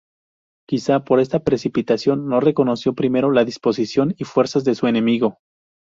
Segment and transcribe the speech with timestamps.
[0.67, 5.37] Quizá por esta precipitación, no reconoció primero la disposición y fuerzas de su enemigo.